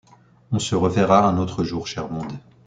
[0.51, 2.33] On se reverra un autre jour cher monde.